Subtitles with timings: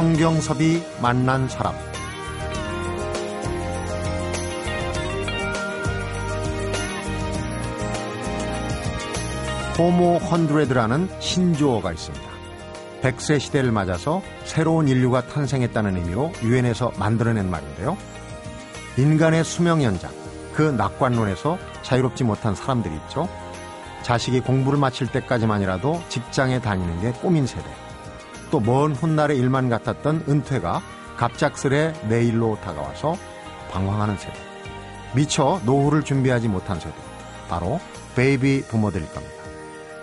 [0.00, 1.74] 성경섭이 만난 사람
[9.76, 12.26] 호모 헌드레드라는 신조어가 있습니다.
[13.02, 17.98] 100세 시대를 맞아서 새로운 인류가 탄생했다는 의미로 유엔에서 만들어낸 말인데요.
[18.96, 20.10] 인간의 수명 연장,
[20.54, 23.28] 그 낙관론에서 자유롭지 못한 사람들이 있죠.
[24.00, 27.89] 자식이 공부를 마칠 때까지만이라도 직장에 다니는 게 꿈인 세대.
[28.50, 30.82] 또 먼 훗날의 일만 같았던 은퇴가
[31.16, 33.16] 갑작스레 내일로 다가와서
[33.70, 34.38] 방황하는 세대.
[35.14, 36.94] 미처 노후를 준비하지 못한 세대.
[37.48, 37.80] 바로
[38.16, 39.34] 베이비 부머들일 겁니다.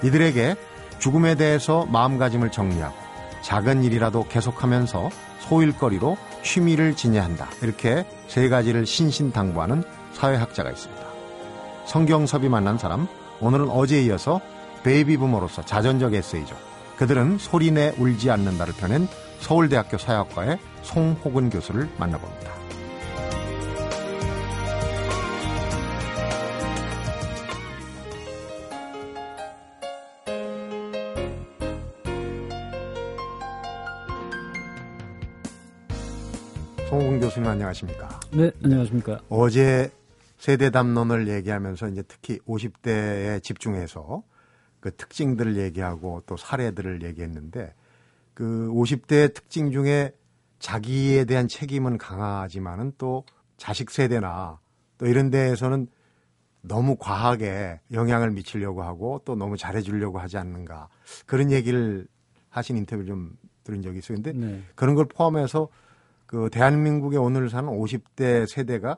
[0.04, 0.56] 이들에게
[1.00, 2.96] 죽음에 대해서 마음가짐을 정리하고
[3.42, 7.48] 작은 일이라도 계속하면서 소일거리로 취미를 지녀야 한다.
[7.62, 9.84] 이렇게 세 가지를 신신당부하는
[10.14, 11.04] 사회학자가 있습니다.
[11.86, 13.08] 성경섭이 만난 사람,
[13.40, 14.42] 오늘은 어제에 이어서
[14.84, 16.67] 베이비 부모로서 자전적 에세이죠.
[16.98, 19.08] 그들은 소리내 울지 않는다를 펴낸
[19.40, 22.52] 서울대학교 사회학과의 송호근 교수를 만나봅니다.
[36.90, 38.20] 송호근 교수님 안녕하십니까?
[38.32, 39.20] 네, 안녕하십니까?
[39.30, 39.92] 어제
[40.40, 44.24] 세대 담론을 얘기하면서 이제 특히 50대에 집중해서
[44.80, 47.74] 그 특징들을 얘기하고 또 사례들을 얘기했는데
[48.34, 50.14] 그 50대 특징 중에
[50.60, 53.24] 자기에 대한 책임은 강하지만은 또
[53.58, 54.60] 자식 세대나
[54.98, 55.88] 또 이런 데에서는
[56.62, 60.90] 너무 과하게 영향을 미치려고 하고 또 너무 잘해주려고 하지 않는가
[61.26, 62.08] 그런 얘기를
[62.50, 64.18] 하신 인터뷰를 좀 들은 적이 있어요.
[64.22, 64.64] 근데 네.
[64.76, 65.70] 그런 걸 포함해서
[66.26, 68.98] 그 대한민국의 오늘 사는 50대 세대가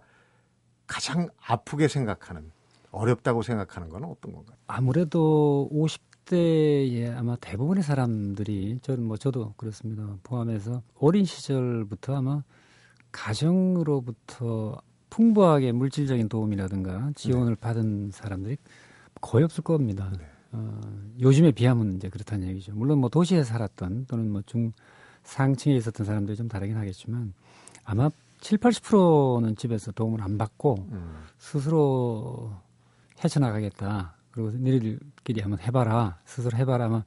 [0.87, 2.51] 가장 아프게 생각하는
[2.91, 4.57] 어렵다고 생각하는 건 어떤 건가요?
[4.67, 10.17] 아무래도 50대에 아마 대부분의 사람들이 저는 뭐 저도 그렇습니다.
[10.23, 12.43] 포함해서 어린 시절부터 아마
[13.11, 17.59] 가정으로부터 풍부하게 물질적인 도움이라든가 지원을 네.
[17.59, 18.57] 받은 사람들이
[19.21, 20.11] 거의 없을 겁니다.
[20.17, 20.25] 네.
[20.51, 20.79] 어,
[21.19, 22.73] 요즘에 비하면 이제 그렇다는 얘기죠.
[22.73, 24.71] 물론 뭐 도시에 살았던 또는 뭐 중
[25.23, 27.33] 상층에 있었던 사람들이 좀 다르긴 하겠지만
[27.83, 28.09] 아마
[28.41, 31.23] 7, 80%는 집에서 도움을 안 받고 음.
[31.37, 32.53] 스스로
[33.23, 34.15] 헤쳐나가겠다.
[34.31, 36.19] 그리고 너희들끼리 한번 해봐라.
[36.25, 36.85] 스스로 해봐라.
[36.85, 37.03] 아마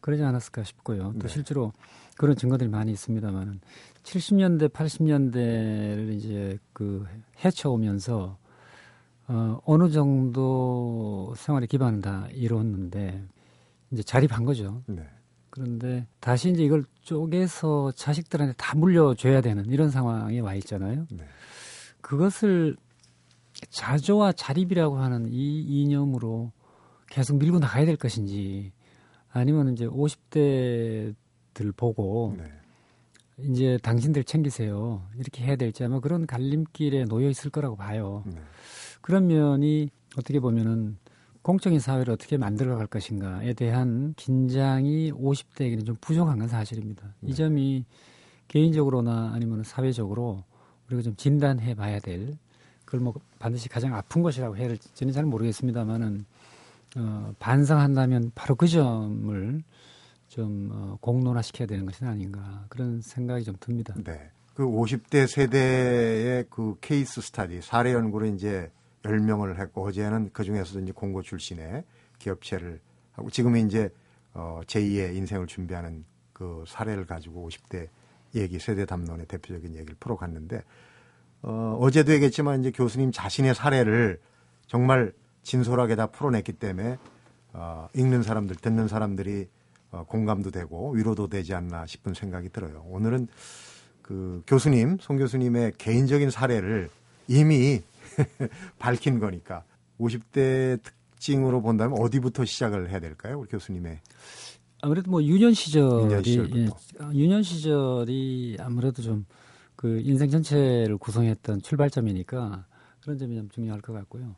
[0.00, 1.14] 그러지 않았을까 싶고요.
[1.14, 1.28] 또 네.
[1.28, 1.72] 실제로
[2.16, 3.60] 그런 증거들이 많이 있습니다만
[4.02, 7.06] 70년대, 80년대를 이제 그
[7.44, 8.36] 헤쳐오면서
[9.26, 13.24] 어, 어느 정도 생활의 기반은 다 이뤘는데
[13.90, 14.82] 이제 자립한 거죠.
[14.86, 15.08] 네.
[15.48, 21.06] 그런데 다시 이제 이걸 쪼개서 자식들한테 다 물려줘야 되는 이런 상황에 와 있잖아요.
[21.10, 21.24] 네.
[22.00, 22.76] 그것을
[23.70, 26.52] 자조와 자립이라고 하는 이 이념으로
[27.08, 28.72] 계속 밀고 나가야 될 것인지
[29.30, 32.44] 아니면 이제 50대들 보고 네.
[33.38, 35.02] 이제 당신들 챙기세요.
[35.16, 38.22] 이렇게 해야 될지 아마 그런 갈림길에 놓여 있을 거라고 봐요.
[38.26, 38.40] 네.
[39.00, 40.98] 그런 면이 어떻게 보면은
[41.42, 47.14] 공적인 사회를 어떻게 만들어 갈 것인가에 대한 긴장이 50대에게는 좀 부족한 건 사실입니다.
[47.20, 47.30] 네.
[47.30, 47.84] 이 점이
[48.48, 50.44] 개인적으로나 아니면 사회적으로
[50.86, 52.38] 우리가 좀 진단해 봐야 될
[52.94, 56.24] 그걸 뭐 반드시 가장 아픈 것이라고 해야 될지는 잘 모르겠습니다만은
[56.96, 59.62] 어, 반성한다면 바로 그 점을
[60.28, 63.94] 좀 어, 공론화시켜야 되는 것이 아닌가 그런 생각이 좀 듭니다.
[64.04, 64.30] 네.
[64.54, 68.70] 그 50대 세대의 그 케이스 스타디 사례 연구를 이제
[69.02, 71.82] 10명을 했고 어제는 그 중에서도 이제 공고 출신의
[72.20, 72.80] 기업체를
[73.12, 73.90] 하고 지금은 이제
[74.34, 77.88] 어 제2의 인생을 준비하는 그 사례를 가지고 50대
[78.36, 80.62] 얘기 세대 담론의 대표적인 얘기를 풀어갔는데
[81.46, 84.18] 어 어제도 얘기했지만 이제 교수님 자신의 사례를
[84.66, 85.12] 정말
[85.42, 86.96] 진솔하게 다 풀어냈기 때문에
[87.52, 89.46] 어 읽는 사람들 듣는 사람들이
[89.90, 92.82] 어 공감도 되고 위로도 되지 않나 싶은 생각이 들어요.
[92.88, 93.28] 오늘은
[94.00, 96.88] 그 교수님 송 교수님의 개인적인 사례를
[97.28, 97.82] 이미
[98.78, 99.64] 밝힌 거니까
[100.00, 103.98] 50대 특징으로 본다면 어디부터 시작을 해야 될까요, 우리 교수님의?
[104.82, 106.68] 아무래도 뭐 유년 시절이 유년, 예,
[107.18, 109.24] 유년 시절이 아무래도 좀
[109.84, 112.64] 그 인생 전체를 구성했던 출발점이니까
[113.02, 114.34] 그런 점이 좀 중요할 것 같고요.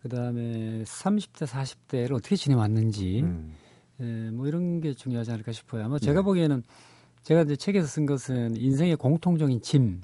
[0.00, 3.52] 그 다음에 30대, 40대를 어떻게 지내왔는지, 음.
[4.00, 5.84] 예, 뭐 이런 게 중요하지 않을까 싶어요.
[5.84, 6.24] 아마 제가 네.
[6.24, 6.62] 보기에는
[7.22, 10.00] 제가 이제 책에서 쓴 것은 인생의 공통적인 짐,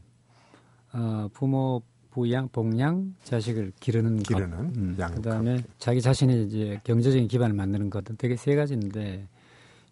[0.92, 1.80] 어, 부모
[2.10, 4.58] 부양, 복양, 자식을 기르는, 기르는 것.
[4.76, 9.26] 음, 그다음에 자기 자신의 이제 경제적인 기반을 만드는 것은 되게 세 가지인데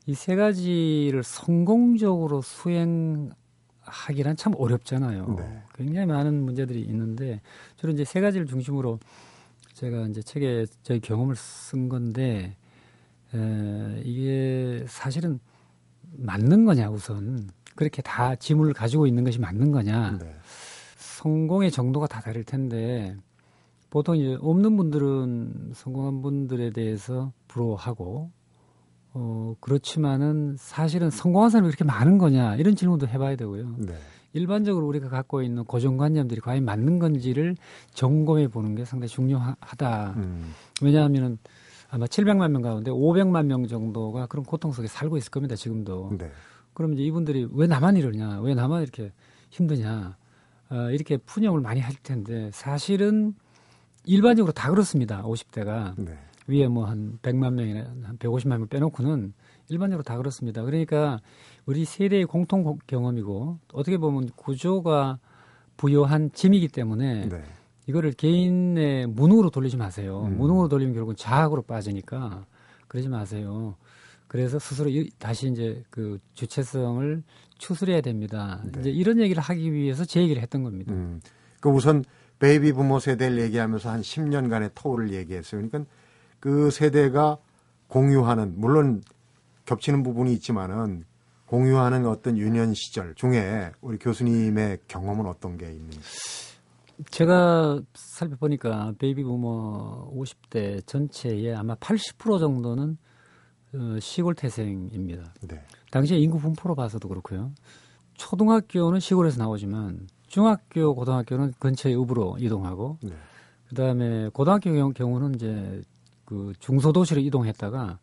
[0.06, 3.30] 이 세 가지를 성공적으로 수행
[3.86, 5.36] 하기란 참 어렵잖아요.
[5.38, 5.62] 네.
[5.74, 7.40] 굉장히 많은 문제들이 있는데
[7.76, 8.98] 주로 이제 세 가지를 중심으로
[9.72, 12.56] 제가 이제 책에 저희 경험을 쓴 건데
[13.34, 15.38] 에, 이게 사실은
[16.18, 20.18] 맞는 거냐 우선 그렇게 다 지문을 가지고 있는 것이 맞는 거냐.
[20.18, 20.34] 네.
[20.96, 23.16] 성공의 정도가 다 다를 텐데
[23.90, 28.30] 보통 이제 없는 분들은 성공한 분들에 대해서 부러워하고
[29.18, 33.76] 어 그렇지만은 사실은 성공한 사람이 그렇게 많은 거냐 이런 질문도 해봐야 되고요.
[33.78, 33.94] 네.
[34.34, 37.56] 일반적으로 우리가 갖고 있는 고정관념들이 과연 맞는 건지를
[37.94, 40.14] 점검해 보는 게 상당히 중요하다.
[40.18, 40.52] 음.
[40.82, 41.38] 왜냐하면은
[41.88, 45.56] 아마 700만 명 가운데 500만 명 정도가 그런 고통 속에 살고 있을 겁니다.
[45.56, 46.12] 지금도.
[46.18, 46.30] 네.
[46.74, 49.12] 그럼 이제 이분들이 왜 나만 이러냐, 왜 나만 이렇게
[49.48, 50.18] 힘드냐,
[50.68, 53.34] 어, 이렇게 푸념을 많이 할 텐데 사실은
[54.04, 55.22] 일반적으로 다 그렇습니다.
[55.22, 56.18] 50대가 네.
[56.48, 59.32] 위에 뭐 한 100만 명이나 한 150만 명 빼놓고는
[59.68, 60.62] 일반적으로 다 그렇습니다.
[60.62, 61.20] 그러니까
[61.64, 65.18] 우리 세대의 공통 고- 경험이고 어떻게 보면 구조가
[65.76, 67.42] 부여한 짐이기 때문에 네.
[67.88, 70.24] 이거를 개인의 무능으로 돌리지 마세요.
[70.26, 70.38] 음.
[70.38, 72.46] 무능으로 돌리면 결국은 자학으로 빠지니까
[72.88, 73.74] 그러지 마세요.
[74.28, 77.22] 그래서 스스로 이- 다시 이제 그 주체성을
[77.58, 78.60] 추스려야 됩니다.
[78.72, 78.80] 네.
[78.80, 80.92] 이제 이런 얘기를 하기 위해서 제 얘기를 했던 겁니다.
[80.92, 81.20] 음.
[81.60, 82.04] 그 우선
[82.38, 85.62] 베이비 부모 세대를 얘기하면서 한 10년간의 토를 얘기했어요.
[85.68, 85.90] 그러니까
[86.40, 87.38] 그 세대가
[87.88, 89.02] 공유하는 물론
[89.64, 91.04] 겹치는 부분이 있지만은
[91.46, 96.00] 공유하는 어떤 유년 시절 중에 우리 교수님의 경험은 어떤 게 있는지.
[97.10, 102.96] 제가 살펴보니까 베이비 부머 50대 전체의 아마 80% 정도는
[103.74, 105.34] 어, 시골 태생입니다.
[105.46, 105.62] 네.
[105.90, 107.52] 당시에 인구 분포로 봐서도 그렇고요.
[108.14, 113.10] 초등학교는 시골에서 나오지만 중학교, 고등학교는 근처의 읍으로 이동하고 네.
[113.68, 115.82] 그다음에 고등학교 경우- 경우는 이제
[116.26, 117.98] 그 중소도시로 이동했다가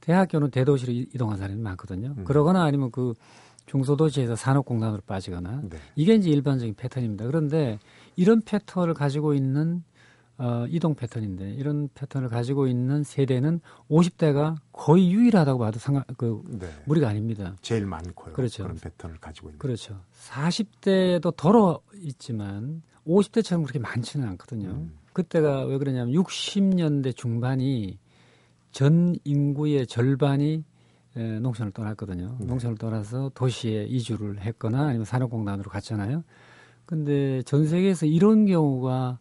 [0.00, 2.14] 대학교는 대도시로 이- 이동한 사람이 많거든요.
[2.18, 2.24] 음.
[2.24, 3.14] 그러거나 아니면 그
[3.66, 5.76] 중소도시에서 산업공단으로 빠지거나 네.
[5.94, 7.26] 이게 이제 일반적인 패턴입니다.
[7.26, 7.78] 그런데
[8.16, 9.84] 이런 패턴을 가지고 있는
[10.38, 13.60] 어, 이동 패턴인데 이런 패턴을 가지고 있는 세대는
[13.90, 16.66] 50대가 거의 유일하다고 봐도 상관 그 네.
[16.86, 17.54] 무리가 아닙니다.
[17.60, 18.32] 제일 많고요.
[18.32, 18.66] 그렇죠.
[18.66, 19.58] 런 패턴을 가지고 있는.
[19.58, 20.00] 그렇죠.
[20.18, 24.70] 40대도 덜어 있지만 50대처럼 그렇게 많지는 않거든요.
[24.70, 24.92] 음.
[25.22, 27.98] 그때가 왜 그러냐면 60년대 중반이
[28.72, 30.64] 전 인구의 절반이
[31.16, 32.36] 에, 농촌을 떠났거든요.
[32.38, 32.46] 네.
[32.46, 36.22] 농촌을 떠나서 도시에 이주를 했거나 아니면 산업공단으로 갔잖아요.
[36.86, 39.18] 근데 전 세계에서 이런 경우가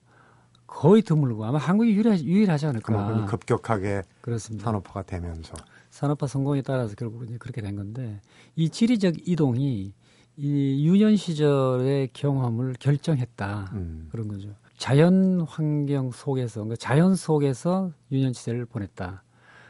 [0.67, 3.25] 거의 드물고 아마 한국이 유일하지, 유일하지 않을까.
[3.25, 4.65] 급격하게 그렇습니다.
[4.65, 5.53] 산업화가 되면서.
[5.89, 8.21] 산업화 성공에 따라서 결국 이제 그렇게 된 건데
[8.55, 9.93] 이 지리적 이동이
[10.37, 14.07] 이 유년 시절의 경험을 결정했다 음.
[14.11, 14.55] 그런 거죠.
[14.79, 19.23] 자연 환경 속에서 그러니까 자연 속에서 유년 시대를 보냈다.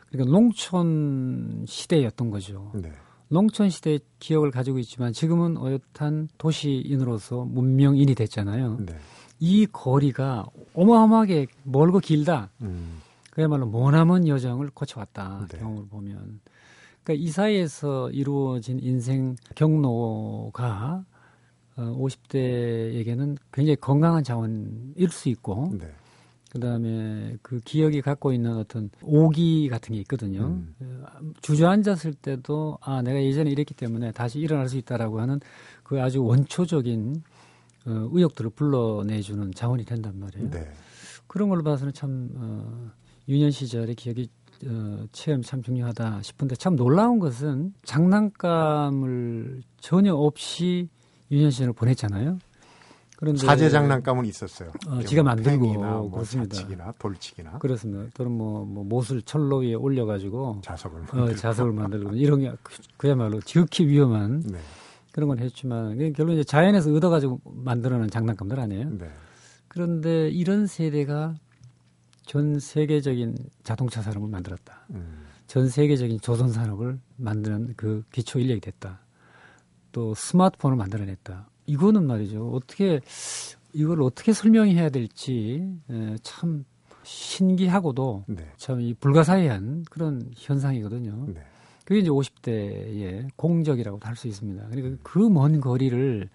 [0.07, 2.71] 그러니까 농촌 시대였던 거죠.
[2.75, 2.91] 네.
[3.27, 8.77] 농촌 시대의 기억을 가지고 있지만 지금은 어엿한 도시인으로서 문명인이 됐잖아요.
[8.85, 8.95] 네.
[9.39, 10.45] 이 거리가
[10.75, 12.51] 어마어마하게 멀고 길다.
[12.61, 13.01] 음.
[13.31, 15.57] 그야말로 머나먼 여정을 거쳐왔다 네.
[15.57, 16.39] 경험을 보면
[17.03, 21.05] 그러니까 이 사이에서 이루어진 인생 경로가
[21.79, 25.89] 어, 50대에게는 굉장히 건강한 자원일 수 있고 네.
[26.51, 30.47] 그다음에 그 기억이 갖고 있는 어떤 오기 같은 게 있거든요.
[30.47, 30.75] 음.
[30.81, 35.39] 어, 주저앉았을 때도 아 내가 예전에 이랬기 때문에 다시 일어날 수 있다라고 하는
[35.83, 37.23] 그 아주 원초적인
[37.85, 40.49] 어, 의욕들을 불러내주는 자원이 된단 말이에요.
[40.49, 40.71] 네.
[41.27, 42.91] 그런 걸로 봐서는 참 어,
[43.29, 44.27] 유년 시절의 기억이
[44.65, 50.89] 어, 체험 참 중요하다 싶은데 참 놀라운 것은 장난감을 전혀 없이
[51.31, 52.39] 유년 시절을 보냈잖아요.
[53.17, 54.71] 그런데 사제 장난감은 있었어요.
[54.87, 56.55] 어, 지가 만들고 팽이나 뭐 그렇습니다.
[56.55, 58.09] 자치기나 돌치기나 그렇습니다.
[58.13, 61.35] 또는 뭐, 뭐 못을 철로 위에 올려가지고 자석을 어, 만들고.
[61.35, 64.57] 자석을 만들고 이런 게 그- 그야말로 지극히 위험한 네.
[65.11, 68.89] 그런 걸 했지만 결국 이제 자연에서 얻어가지고 만들어낸 장난감들 아니에요.
[68.97, 69.09] 네.
[69.67, 71.35] 그런데 이런 세대가
[72.25, 74.85] 전 세계적인 자동차 산업을 만들었다.
[74.91, 75.25] 음.
[75.47, 78.99] 전 세계적인 조선 산업을 만드는 그 기초 인력이 됐다.
[79.91, 81.49] 또 스마트폰을 만들어냈다.
[81.65, 82.49] 이거는 말이죠.
[82.51, 82.99] 어떻게
[83.73, 86.65] 이걸 어떻게 설명해야 될지 에, 참
[87.03, 88.47] 신기하고도 네.
[88.57, 91.27] 참이 불가사의한 그런 현상이거든요.
[91.33, 91.41] 네.
[91.85, 94.67] 그게 이제 50대의 공적이라고도 할수 있습니다.
[94.69, 96.29] 그러니까 그 먼 거리를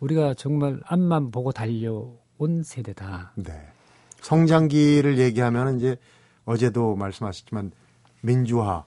[0.00, 3.32] 우리가 정말 앞만 보고 달려온 세대다.
[3.36, 3.52] 네.
[4.20, 5.96] 성장기를 얘기하면 이제
[6.44, 7.72] 어제도 말씀하셨지만
[8.20, 8.84] 민주화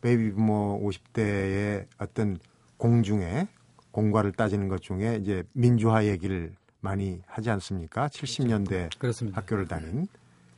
[0.00, 2.38] 베이비 부모 50대의 어떤
[2.82, 3.46] 공중에
[3.92, 8.08] 공과를 따지는 것 중에 이제 민주화 얘기를 많이 하지 않습니까?
[8.08, 9.40] 70년대 그렇습니다.
[9.40, 10.08] 학교를 다닌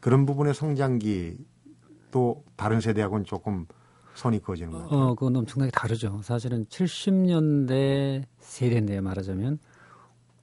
[0.01, 1.37] 그런 부분의 성장기
[2.11, 3.67] 또 다른 세대하고는 조금
[4.15, 4.99] 선이 그어지는 것 같아요.
[4.99, 6.23] 어, 그건 엄청나게 다르죠.
[6.23, 9.59] 사실은 70년대 세대인데 말하자면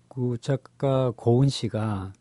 [0.08, 2.14] 그 작가 고은 씨가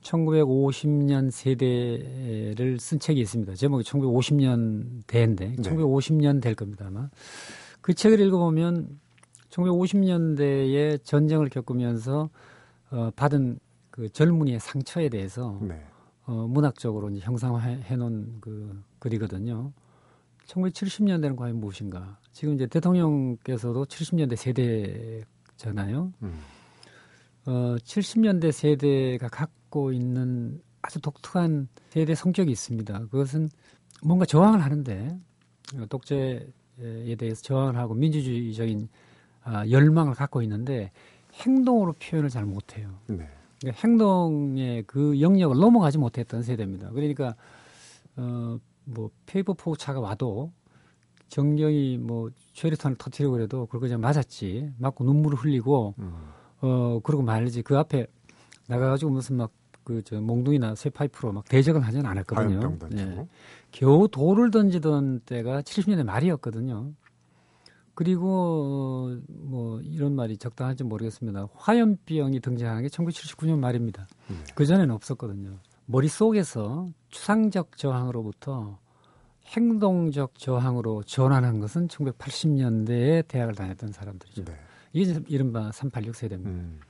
[0.00, 3.54] 1950년 세대를 쓴 책이 있습니다.
[3.54, 5.56] 제목이 1950년 대인데 네.
[5.56, 7.10] 1950년 될 겁니다 아마.
[7.84, 8.98] 그 책을 읽어보면
[9.50, 12.30] 1950년대에 전쟁을 겪으면서
[12.90, 13.58] 어, 받은
[13.90, 15.84] 그 젊은이의 상처에 대해서 네.
[16.24, 19.70] 어, 문학적으로 이제 형상화해 놓은 그 글이거든요.
[20.46, 22.18] 1970년대는 과연 무엇인가?
[22.32, 26.10] 지금 이제 대통령께서도 70년대 세대잖아요.
[26.22, 26.40] 음.
[27.44, 33.08] 어, 70년대 세대가 갖고 있는 아주 독특한 세대 성격이 있습니다.
[33.10, 33.50] 그것은
[34.02, 35.18] 뭔가 저항을 하는데
[35.76, 36.48] 어, 독재
[36.80, 38.88] 에 대해서 저항을 하고 민주주의적인
[39.44, 40.90] 아, 열망을 갖고 있는데
[41.34, 42.98] 행동으로 표현을 잘 못해요.
[43.06, 43.28] 네.
[43.60, 46.90] 그러니까 행동의 그 영역을 넘어가지 못했던 세대입니다.
[46.90, 47.34] 그러니까
[48.16, 50.52] 어, 뭐 페퍼포그 차가 와도
[51.28, 56.14] 전경이 뭐 최루탄을 터트리고 그래도 그걸 그냥 맞았지 맞고 눈물을 흘리고 음.
[56.60, 58.06] 어 그러고 말지 그 앞에
[58.68, 59.50] 나가가지고 무슨 막
[59.84, 62.78] 그 저 몽둥이나 쇠 파이프로 막 대적을 하지는 않았거든요.
[62.96, 63.26] 예.
[63.70, 66.92] 겨우 돌을 던지던 때가 70년대 말이었거든요.
[67.94, 71.48] 그리고 어, 뭐 이런 말이 적당한지 모르겠습니다.
[71.54, 74.08] 화염병이 등장한 게 1979년 말입니다.
[74.28, 74.36] 네.
[74.54, 75.58] 그 전에는 없었거든요.
[75.86, 78.78] 머릿속에서 추상적 저항으로부터
[79.46, 84.44] 행동적 저항으로 전환한 것은 1980년대에 대학을 다녔던 사람들이죠.
[84.44, 84.52] 네.
[84.92, 86.50] 이게 이른바 386 세대입니다.
[86.50, 86.80] 음.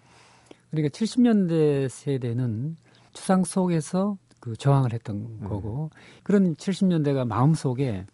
[0.70, 2.76] 그러니까 70년대 세대는
[3.14, 5.48] 추상 속에서 그 저항을 했던 음.
[5.48, 5.88] 거고
[6.22, 8.04] 그런 70년대가 마음속에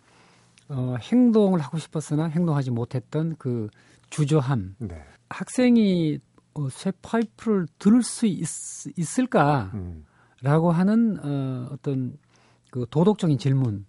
[0.68, 3.68] 어, 행동을 하고 싶었으나 행동하지 못했던 그
[4.10, 5.02] 주저함 네.
[5.28, 6.20] 학생이
[6.54, 8.46] 어, 쇠 파이프를 들을 수 있,
[8.96, 10.04] 있을까라고 음.
[10.44, 12.16] 하는 어, 어떤
[12.70, 13.84] 그 도덕적인 질문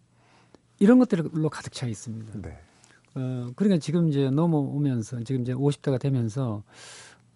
[0.80, 2.42] 이런 것들로 가득 차 있습니다.
[2.42, 2.58] 네.
[3.14, 6.64] 어, 그러니까 지금 이제 넘어오면서 지금 이제 50대가 되면서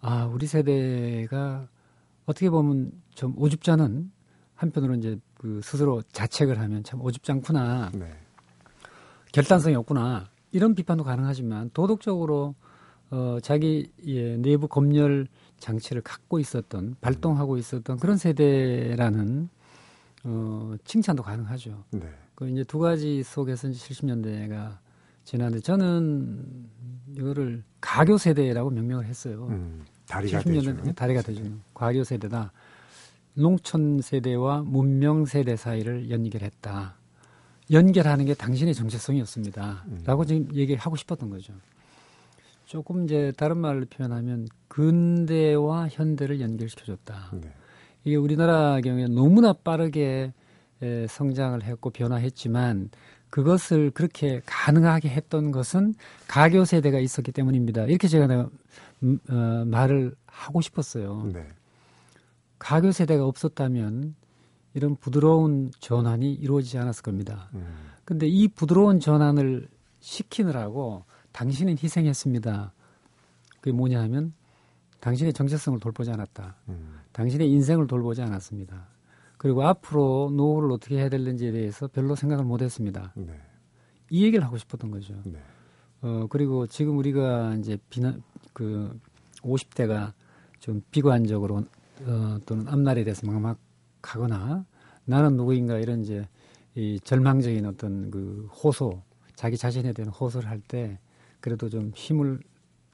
[0.00, 1.68] 아, 우리 세대가
[2.26, 4.10] 어떻게 보면 좀 오죽자는
[4.54, 7.90] 한편으로 이제 그 스스로 자책을 하면 참 오죽지 않구나.
[7.94, 8.10] 네.
[9.32, 10.28] 결단성이 없구나.
[10.50, 12.54] 이런 비판도 가능하지만 도덕적으로
[13.10, 15.28] 어, 자기의 내부 검열
[15.58, 19.48] 장치를 갖고 있었던 발동하고 있었던 그런 세대라는
[20.24, 21.84] 어, 칭찬도 가능하죠.
[21.92, 22.08] 네.
[22.34, 24.78] 그 이제 두 가지 속에서 이제 70년대가
[25.24, 26.68] 지났는데 저는
[27.16, 29.46] 이거를 가교 세대라고 명명을 했어요.
[29.50, 29.84] 음.
[30.08, 30.92] 다리가 70년대 되죠.
[30.92, 32.52] 다리가 되주는 과교 세대다.
[33.34, 36.94] 농촌 세대와 문명 세대 사이를 연결했다.
[37.70, 39.84] 연결하는 게 당신의 정체성이었습니다.
[39.88, 40.02] 음.
[40.04, 41.52] 라고 지금 얘기하고 싶었던 거죠.
[42.64, 47.30] 조금 이제 다른 말로 표현하면 근대와 현대를 연결시켜줬다.
[47.34, 47.52] 네.
[48.04, 50.32] 이게 우리나라 경우에 너무나 빠르게
[50.82, 52.90] 에, 성장을 했고 변화했지만
[53.30, 55.94] 그것을 그렇게 가능하게 했던 것은
[56.28, 57.84] 가교 세대가 있었기 때문입니다.
[57.84, 58.50] 이렇게 제가 내가, 음,
[59.28, 61.30] 어, 말을 하고 싶었어요.
[61.32, 61.46] 네.
[62.58, 64.14] 가교 세대가 없었다면
[64.74, 67.48] 이런 부드러운 전환이 이루어지지 않았을 겁니다.
[67.54, 67.66] 음.
[68.04, 69.68] 근데 이 부드러운 전환을
[70.00, 72.72] 시키느라고 당신은 희생했습니다.
[73.60, 74.34] 그게 뭐냐 하면
[75.00, 76.56] 당신의 정체성을 돌보지 않았다.
[76.68, 77.00] 음.
[77.12, 78.88] 당신의 인생을 돌보지 않았습니다.
[79.38, 83.12] 그리고 앞으로 노후를 어떻게 해야 될는지에 대해서 별로 생각을 못 했습니다.
[83.16, 83.38] 네.
[84.10, 85.14] 이 얘기를 하고 싶었던 거죠.
[85.24, 85.38] 네.
[86.06, 88.22] 어, 그리고 지금 우리가 이제 비난,
[88.52, 88.96] 그
[89.42, 90.12] 50대가
[90.60, 91.64] 좀 비관적으로
[92.02, 94.64] 어, 또는 앞날에 대해서 막막하거나
[95.04, 96.28] 나는 누구인가 이런 이제
[96.76, 99.02] 이 절망적인 어떤 그 호소,
[99.34, 100.98] 자기 자신에 대한 호소를 할 때
[101.40, 102.38] 그래도 좀 힘을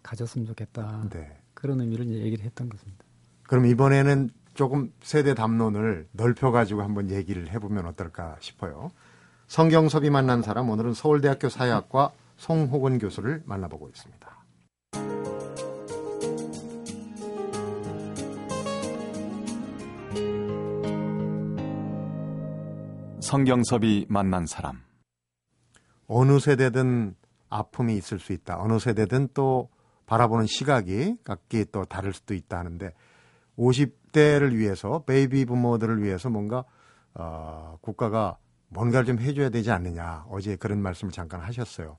[0.03, 1.09] 가졌으면 좋겠다.
[1.11, 1.37] 네.
[1.55, 3.05] 그런 의미를 이제 얘기를 했던 것입니다.
[3.45, 8.91] 그럼 이번에는 조금 세대 담론을 넓혀가지고 한번 얘기를 해보면 어떨까 싶어요.
[9.49, 12.13] 성경섭이 만난 사람 오늘은 서울대학교 사회학과
[12.43, 14.45] 송호근 교수를 만나보고 있습니다.
[23.21, 24.83] 성경섭이 만난 사람.
[26.09, 27.15] 어느 세대든
[27.49, 28.61] 아픔이 있을 수 있다.
[28.61, 29.71] 어느 세대든 또
[30.07, 32.93] 바라보는 시각이 각기 또 다를 수도 있다 하는데
[33.57, 36.65] 50대를 위해서 베이비 부모들을 위해서 뭔가
[37.15, 41.99] 어, 국가가 뭔가를 좀 해줘야 되지 않느냐 어제 그런 말씀을 잠깐 하셨어요.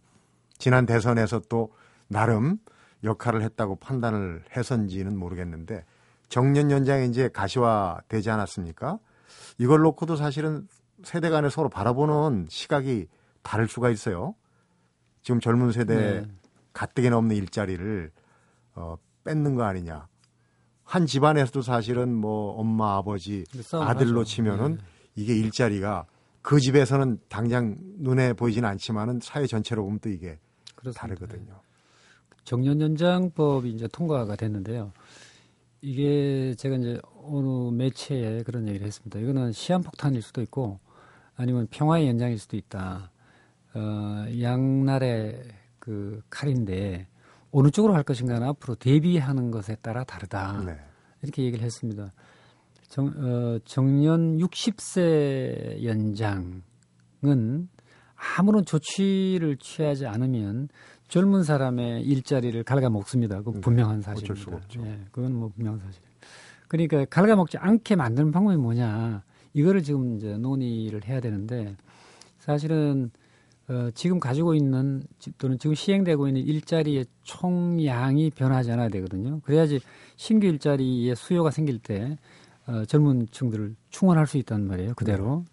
[0.57, 1.74] 지난 대선에서 또
[2.07, 2.57] 나름
[3.03, 5.83] 역할을 했다고 판단을 해서인지는 모르겠는데
[6.29, 9.00] 정년 연장이 이제 가시화되지 않았습니까?
[9.57, 10.67] 이걸 놓고도 사실은
[11.03, 13.07] 세대 간에 서로 바라보는 시각이
[13.41, 14.36] 다를 수가 있어요.
[15.22, 16.27] 지금 젊은 세대 네.
[16.74, 18.12] 가뜩이나 없는 일자리를
[18.75, 20.07] 어, 뺏는 거 아니냐.
[20.83, 24.24] 한 집안에서도 사실은 뭐 엄마 아버지 아들로 하죠.
[24.24, 24.83] 치면은 네.
[25.15, 26.05] 이게 일자리가
[26.44, 30.38] 그 집에서는 당장 눈에 보이지는 않지만은 사회 전체로 보면 또 이게
[30.76, 31.02] 그렇습니다.
[31.02, 31.62] 다르거든요.
[32.44, 34.92] 정년 연장법이 이제 통과가 됐는데요.
[35.82, 39.20] 이게 제가 이제 어느 매체에 그런 얘기를 했습니다.
[39.20, 40.80] 이거는 시한폭탄일 수도 있고
[41.36, 43.12] 아니면 평화의 연장일 수도 있다.
[43.74, 45.44] 어, 양날의
[45.80, 47.08] 그 칼인데
[47.52, 50.62] 어느 쪽으로 할 것인가는 앞으로 대비하는 것에 따라 다르다.
[50.66, 50.78] 네.
[51.22, 52.12] 이렇게 얘기를 했습니다.
[52.94, 56.62] 정, 어, 정년 60세 연장은
[58.38, 60.70] 아무런 조치를 취하지 않으면
[61.08, 63.40] 젊은 사람의 일자리를 갉아먹습니다.
[63.40, 64.42] 그건 네, 분명한 어쩔 사실입니다.
[64.44, 64.82] 수가 없죠.
[64.86, 66.04] 예, 그건 뭐 분명한 사실.
[66.68, 69.24] 그러니까 갉아먹지 않게 만드는 방법이 뭐냐.
[69.54, 71.76] 이거를 지금 이제 논의를 해야 되는데
[72.38, 73.10] 사실은
[73.70, 75.02] 어, 지금 가지고 있는
[75.40, 79.40] 또는 지금 시행되고 있는 일자리의 총량이 변하지 않아야 되거든요.
[79.40, 79.80] 그래야지
[80.16, 82.20] 신규 일자리의 수요가 생길 때
[82.67, 84.93] 어, 젊은 층들을 충원할 수 있단 말이에요.
[84.96, 85.46] 그대로.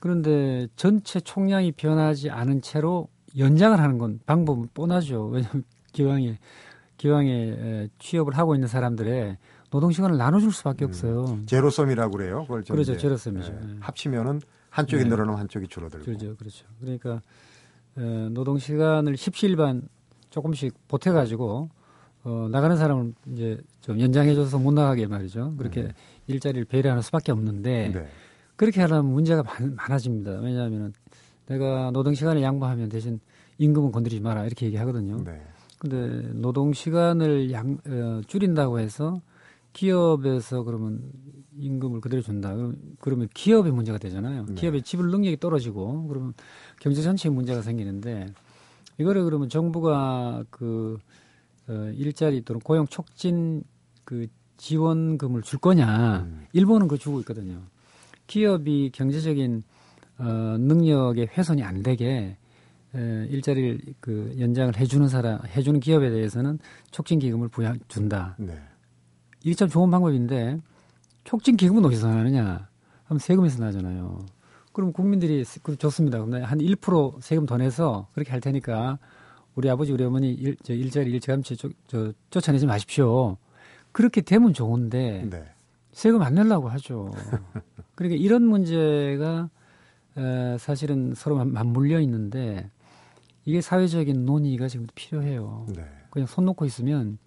[0.00, 5.26] 그런데 전체 총량이 변하지 않은 채로 연장을 하는 건 방법은 뻔하죠.
[5.26, 6.38] 왜냐하면 기왕에
[6.96, 9.36] 기왕에 에, 취업을 하고 있는 사람들의
[9.70, 10.88] 노동 시간을 나눠줄 수밖에 음.
[10.88, 11.38] 없어요.
[11.46, 12.42] 제로섬이라고 그래요.
[12.42, 13.52] 그걸 좀 그렇죠, 제로섬이죠.
[13.52, 13.76] 예, 예.
[13.80, 14.40] 합치면은
[14.70, 15.08] 한쪽이 네.
[15.08, 16.04] 늘어나면 한쪽이 줄어들고.
[16.04, 16.66] 그렇죠, 그렇죠.
[16.80, 17.20] 그러니까
[17.96, 19.88] 어, 노동 시간을 십시일반
[20.30, 21.70] 조금씩 보태 가지고
[22.22, 25.54] 어, 나가는 사람을 이제 좀 연장해줘서 못 나가게 말이죠.
[25.56, 25.92] 그렇게 음.
[26.30, 28.08] 일자리를 배려하는 수밖에 없는데 네.
[28.56, 30.40] 그렇게 하려면 문제가 많, 많아집니다.
[30.40, 30.92] 왜냐하면
[31.46, 33.20] 내가 노동 시간을 양보하면 대신
[33.58, 35.22] 임금은 건드리지 마라 이렇게 얘기하거든요.
[35.24, 35.42] 네.
[35.78, 39.20] 근데 노동 시간을 양 어, 줄인다고 해서
[39.72, 41.00] 기업에서 그러면
[41.58, 42.54] 임금을 그대로 준다.
[43.00, 44.46] 그러면 기업의 문제가 되잖아요.
[44.46, 44.54] 네.
[44.54, 46.34] 기업의 지불 능력이 떨어지고 그러면
[46.80, 48.26] 경제 전체에 문제가 생기는데
[48.98, 50.98] 이거를 그러면 정부가 그
[51.68, 53.62] 어, 일자리 또는 고용 촉진
[54.04, 54.26] 그
[54.60, 56.20] 지원금을 줄 거냐?
[56.20, 56.46] 음.
[56.52, 57.62] 일본은 그거 주고 있거든요.
[58.26, 59.62] 기업이 경제적인
[60.18, 60.24] 어,
[60.58, 62.36] 능력의 훼손이 안 되게
[62.94, 66.58] 에, 일자리를 그 연장을 해주는 사람, 해주는 기업에 대해서는
[66.90, 68.36] 촉진 기금을 부여 준다.
[68.38, 68.52] 네.
[69.42, 70.60] 이게 참 좋은 방법인데
[71.24, 72.68] 촉진 기금은 어디서 나느냐?
[73.04, 74.26] 하면 세금에서 나잖아요.
[74.72, 76.22] 그럼 국민들이 그 좋습니다.
[76.22, 78.98] 그럼 한1% 세금 더 내서 그렇게 할 테니까
[79.54, 83.36] 우리 아버지 우리 어머니 일, 저 일자리 일찌감치 쫓- 쫓아내지 마십시오.
[83.92, 85.44] 그렇게 되면 좋은데 네.
[85.92, 87.10] 세금 안 내려고 하죠.
[87.94, 89.50] 그러니까 이런 문제가
[90.16, 92.70] 에, 사실은 서로 맞- 맞물려 있는데
[93.44, 95.66] 이게 사회적인 논의가 지금 필요해요.
[95.74, 95.84] 네.
[96.10, 97.18] 그냥 손 놓고 있으면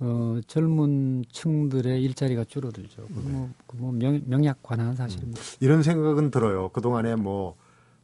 [0.00, 3.06] 어, 젊은 층들의 일자리가 줄어들죠.
[3.08, 5.40] 그건 뭐, 그뭐 명, 명약 관한 사실입니다.
[5.60, 6.68] 이런 생각은 들어요.
[6.70, 7.56] 그동안에 뭐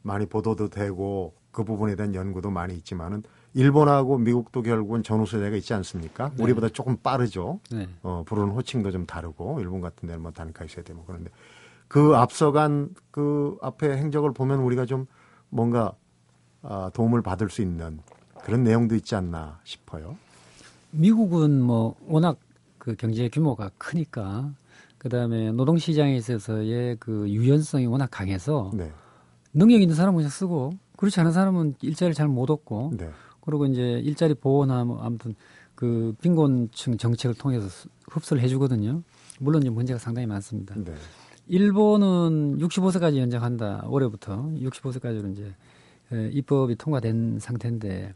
[0.02, 3.22] 많이 보도도 되고 그 부분에 대한 연구도 많이 있지만은
[3.54, 6.30] 일본하고 미국도 결국은 전후 세대가 있지 않습니까?
[6.36, 6.42] 네.
[6.42, 7.60] 우리보다 조금 빠르죠.
[7.70, 7.88] 네.
[8.02, 11.30] 어, 부르는 호칭도 좀 다르고 일본 같은 데는 뭐 단카이 세대 뭐 그런데
[11.86, 15.06] 그 앞서간 그 앞에 행적을 보면 우리가 좀
[15.50, 15.92] 뭔가
[16.62, 18.00] 아, 도움을 받을 수 있는
[18.44, 20.16] 그런 내용도 있지 않나 싶어요.
[20.90, 22.38] 미국은 뭐 워낙
[22.78, 24.50] 그 경제 규모가 크니까
[24.98, 28.90] 그다음에 노동 시장에 있어서의 그 유연성이 워낙 강해서 네.
[29.52, 33.10] 능력 있는 사람은 그냥 쓰고 그렇지 않은 사람은 일자리를 잘 못 얻고 네.
[33.44, 35.34] 그리고 이제 일자리 보호나 뭐 아무튼
[35.74, 39.02] 그 빈곤층 정책을 통해서 수- 흡수를 해주거든요.
[39.40, 40.74] 물론 이제 문제가 상당히 많습니다.
[40.76, 40.94] 네.
[41.46, 43.84] 일본은 65세까지 연장한다.
[43.88, 45.54] 올해부터 65세까지로 이제
[46.12, 48.12] 에, 입법이 통과된 상태인데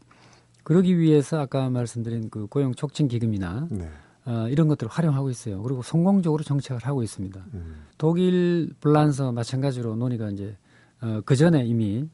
[0.63, 3.87] 그러기 위해서 아까 말씀드린 그 고용 촉진 기금이나 네.
[4.25, 5.61] 어, 이런 것들을 활용하고 있어요.
[5.61, 7.43] 그리고 성공적으로 정책을 하고 있습니다.
[7.53, 7.83] 음.
[7.97, 10.55] 독일 블란서 마찬가지로 논의가 이제
[11.01, 12.07] 어, 그 전에 이미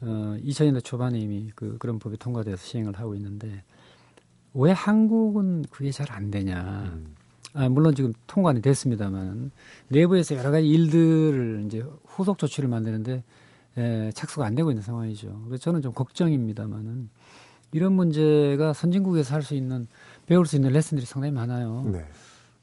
[0.00, 3.62] 어, 2000년대 초반에 이미 그 그런 법이 통과돼서 시행을 하고 있는데
[4.54, 6.92] 왜 한국은 그게 잘 안 되냐?
[6.94, 7.14] 음.
[7.54, 9.50] 아, 물론 지금 통과는 됐습니다만
[9.88, 13.24] 내부에서 여러 가지 일들을 이제 후속 조치를 만드는데
[13.78, 15.42] 에, 착수가 안 되고 있는 상황이죠.
[15.46, 17.08] 그래서 저는 좀 걱정입니다만은
[17.72, 19.86] 이런 문제가 선진국에서 할 수 있는
[20.26, 21.84] 배울 수 있는 레슨들이 상당히 많아요.
[21.92, 22.04] 네.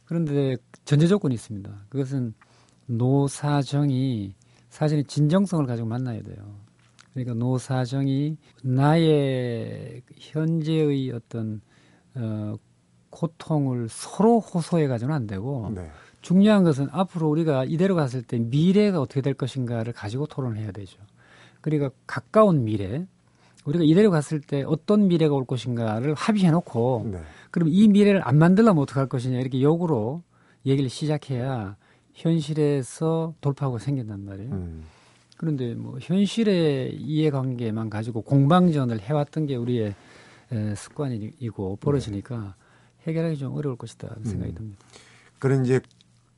[0.05, 1.71] 그런데 전제 조건이 있습니다.
[1.89, 2.33] 그것은
[2.87, 4.33] 노사정이
[4.69, 6.35] 사실은 진정성을 가지고 만나야 돼요.
[7.13, 11.61] 그러니까 노사정이 나의 현재의 어떤
[12.15, 12.55] 어,
[13.09, 15.89] 고통을 서로 호소해 가지고는 안 되고 네.
[16.21, 20.97] 중요한 것은 앞으로 우리가 이대로 갔을 때 미래가 어떻게 될 것인가를 가지고 토론을 해야 되죠.
[21.61, 23.05] 그러니까 가까운 미래,
[23.65, 27.19] 우리가 이대로 갔을 때 어떤 미래가 올 것인가를 합의해 놓고 네.
[27.51, 30.23] 그럼 이 미래를 안 만들려면 어떡할 것이냐 이렇게 역으로
[30.65, 31.75] 얘기를 시작해야
[32.13, 34.51] 현실에서 돌파구가 생긴단 말이에요.
[34.51, 34.83] 음.
[35.37, 39.95] 그런데 뭐 현실의 이해관계만 가지고 공방전을 해왔던 게 우리의
[40.51, 42.55] 에, 습관이고 벌어지니까
[43.07, 44.55] 해결하기 좀 어려울 것이다 생각이 음.
[44.55, 44.85] 듭니다.
[45.39, 45.81] 그런 이제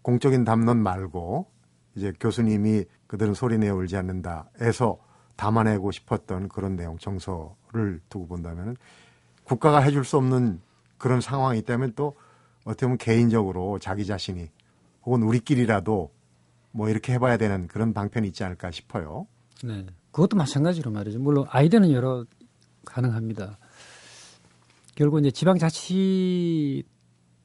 [0.01, 1.47] 공적인 담론 말고
[1.95, 4.97] 이제 교수님이 그들은 소리내어 울지 않는다에서
[5.35, 8.75] 담아내고 싶었던 그런 내용 정서를 두고 본다면은
[9.43, 10.61] 국가가 해줄 수 없는
[10.97, 12.15] 그런 상황이 있다면 또
[12.63, 14.49] 어떻게 보면 개인적으로 자기 자신이
[15.03, 16.11] 혹은 우리끼리라도
[16.75, 19.27] 뭐 이렇게 해봐야 되는 그런 방편이 있지 않을까 싶어요.
[19.63, 19.85] 네.
[20.11, 21.19] 그것도 마찬가지로 말이죠.
[21.19, 22.25] 물론 아이디어는 여러
[22.83, 23.57] 가능합니다.
[24.95, 26.83] 결국 이제 지방자치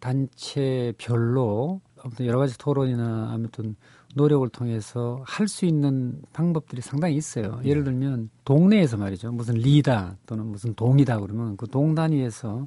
[0.01, 3.77] 단체별로 아무튼 여러 가지 토론이나 아무튼
[4.17, 7.61] 노력을 통해서 할 수 있는 방법들이 상당히 있어요.
[7.65, 9.31] 예를 들면 동네에서 말이죠.
[9.33, 12.67] 무슨 리다 또는 무슨 동이다 그러면 그 동 단위에서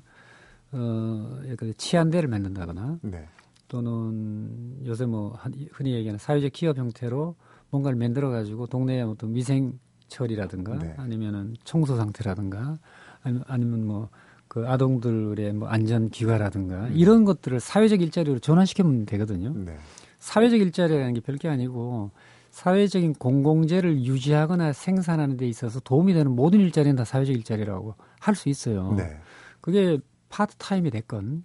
[0.72, 1.42] 어
[1.78, 3.28] 치안대를 만든다거나 네.
[3.74, 5.36] 또는 요새 뭐
[5.72, 7.36] 흔히 얘기하는 사회적 기업 형태로
[7.72, 10.94] 뭔가를 만들어 가지고 동네에 어떤 위생 처리라든가 네.
[10.98, 12.78] 아니면은 청소 상태라든가
[13.24, 14.10] 아니면, 아니면 뭐
[14.54, 16.92] 그 아동들의 뭐 안전 기과라든가 음.
[16.94, 19.52] 이런 것들을 사회적 일자리로 전환시키면 되거든요.
[19.56, 19.76] 네.
[20.20, 22.12] 사회적 일자리라는 게 별게 아니고
[22.52, 28.48] 사회적인 공공재를 유지하거나 생산하는 데 있어서 도움이 되는 모든 일자리는 다 사회적 일자리라고 할 수
[28.48, 28.94] 있어요.
[28.94, 29.18] 네.
[29.60, 29.98] 그게
[30.30, 31.44] 파트타임이 됐건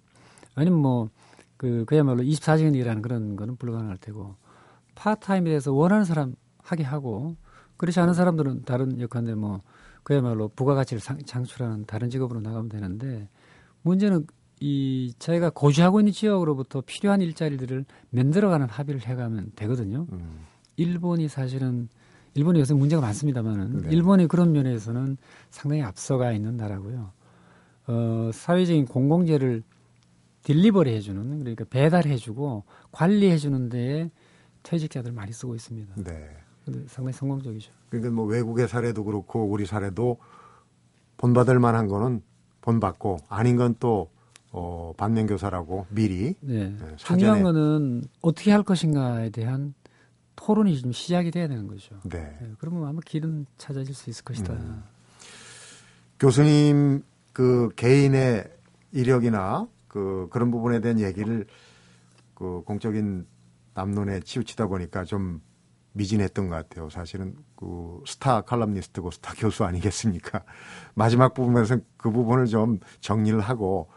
[0.53, 1.09] 아니면 뭐
[1.59, 4.37] 그 그야말로 24시간 일하는 그런 거는 불가능할 테고
[4.95, 7.35] 파트타임에 대해서 원하는 사람 하게 하고
[7.75, 9.61] 그렇지 않은 사람들은 다른 역할인데 뭐
[10.03, 13.27] 그야말로 부가가치를 상, 창출하는 다른 직업으로 나가면 되는데
[13.81, 14.25] 문제는
[14.61, 20.07] 이 자기가 거주하고 있는 지역으로부터 필요한 일자리들을 만들어가는 합의를 해가면 되거든요.
[20.13, 20.45] 음.
[20.77, 21.89] 일본이 사실은
[22.35, 23.89] 일본이 요새 문제가 많습니다만은 네.
[23.91, 25.17] 일본이 그런 면에서는
[25.49, 27.11] 상당히 앞서가 있는 나라고요.
[27.87, 29.61] 어, 사회적인 공공재를
[30.43, 34.09] 딜리버리 해주는 그러니까 배달해주고 관리해주는 데에
[34.63, 35.95] 퇴직자들 많이 쓰고 있습니다.
[36.03, 36.29] 네.
[36.87, 37.71] 상당히 성공적이죠.
[37.89, 40.17] 그러니까 뭐 외국의 사례도 그렇고 우리 사례도
[41.17, 42.21] 본받을 만한 거는
[42.61, 44.09] 본받고 아닌 건 또
[44.51, 46.69] 어, 반면교사라고 미리 네.
[46.69, 49.73] 네, 중요한 거는 어떻게 할 것인가에 대한
[50.35, 51.99] 토론이 좀 시작이 돼야 되는 거죠.
[52.03, 52.37] 네.
[52.41, 54.53] 네, 그러면 아마 길은 찾아질 수 있을 것이다.
[54.53, 54.83] 음.
[56.19, 58.49] 교수님 그 개인의
[58.91, 61.45] 이력이나 그 그런 부분에 대한 얘기를
[62.33, 63.27] 그 공적인
[63.73, 65.41] 남론에 치우치다 보니까 좀
[65.91, 66.89] 미진했던 것 같아요.
[66.89, 70.43] 사실은 그 스타 칼럼니스트고 스타 교수 아니겠습니까?
[70.95, 73.89] 마지막 부분에서 그 부분을 좀 정리를 하고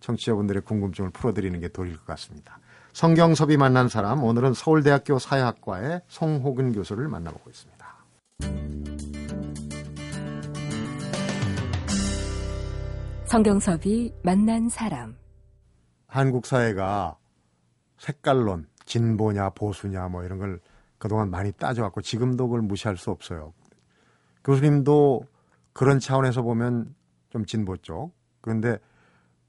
[0.00, 2.60] 청취자분들의 궁금증을 풀어드리는 게 도리일 것 같습니다.
[2.92, 7.78] 성경섭이 만난 사람 오늘은 서울대학교 사회학과의 송호근 교수를 만나보고 있습니다.
[13.26, 15.17] 성경섭이 만난 사람.
[16.08, 17.16] 한국 사회가
[17.98, 20.58] 색깔론, 진보냐 보수냐 뭐 이런 걸
[20.96, 23.52] 그동안 많이 따져왔고 지금도 그걸 무시할 수 없어요.
[24.42, 25.22] 교수님도
[25.72, 26.94] 그런 차원에서 보면
[27.30, 28.12] 좀 진보 쪽.
[28.40, 28.78] 그런데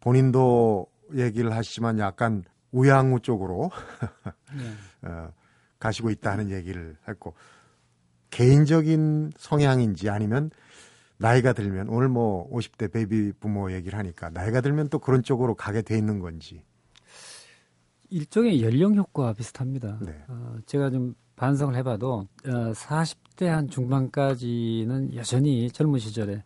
[0.02, 3.72] 본인도 얘기를 하시지만 약간 우양우 쪽으로
[4.54, 5.10] 네.
[5.10, 5.32] 어,
[5.80, 7.34] 가시고 있다는 얘기를 했고
[8.30, 10.52] 개인적인 성향인지 아니면
[11.20, 15.82] 나이가 들면 오늘 뭐 50대 베이비 부모 얘기를 하니까 나이가 들면 또 그런 쪽으로 가게
[15.82, 16.64] 돼 있는 건지
[18.10, 20.00] 일종의 연령 효과와 비슷합니다.
[20.02, 20.24] 네.
[20.30, 26.44] 어, 제가 좀 반성을 해봐도 어, 40대 한 중반까지는 여전히 젊은 시절에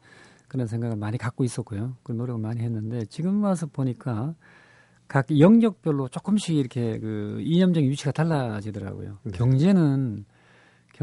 [0.47, 1.95] 그런 생각을 많이 갖고 있었고요.
[2.03, 4.35] 그 노력을 많이 했는데 지금 와서 보니까
[5.07, 9.19] 각 영역별로 조금씩 이렇게 그 이념적 위치가 달라지더라고요.
[9.23, 9.31] 네.
[9.31, 10.25] 경제는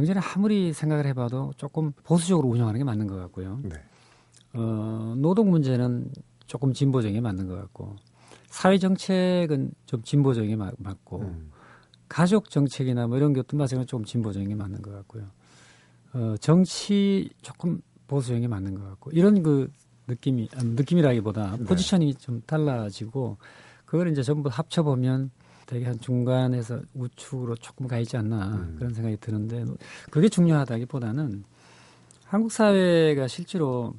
[0.01, 3.61] 경제는 아무리 생각을 해봐도 조금 보수적으로 운영하는 게 맞는 것 같고요.
[3.63, 3.77] 네.
[4.55, 6.11] 어, 노동 문제는
[6.47, 7.97] 조금 진보적인 게 맞는 것 같고
[8.47, 11.51] 사회 정책은 좀 진보적인 게 맞, 맞고 음.
[12.09, 15.27] 가족 정책이나 뭐 이런 것도 마찬가지로 조금 진보적인 게 맞는 것 같고요.
[16.15, 19.71] 어, 정치 조금 보수적인 게 맞는 것 같고 이런 그
[20.09, 21.65] 느낌이 아, 느낌이라기보다 네.
[21.65, 23.37] 포지션이 좀 달라지고
[23.85, 25.31] 그걸 이제 전부 합쳐 보면
[25.71, 28.75] 되게 한 중간에서 우측으로 조금 가 있지 않나 음.
[28.77, 29.65] 그런 생각이 드는데
[30.11, 31.45] 그게 중요하다기보다는
[32.25, 33.95] 한국 사회가 실제로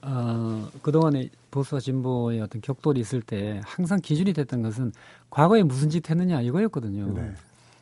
[0.00, 4.92] 어, 그동안에 보수와 진보의 어떤 격돌이 있을 때 항상 기준이 됐던 것은
[5.28, 7.12] 과거에 무슨 짓 했느냐 이거였거든요.
[7.12, 7.34] 네.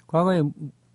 [0.09, 0.42] 과거에